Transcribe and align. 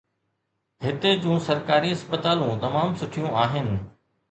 هتي 0.85 1.11
جون 1.25 1.37
سرڪاري 1.49 1.93
اسپتالون 1.97 2.59
تمام 2.65 2.99
سٺيون 3.05 3.39
آهن. 3.47 3.73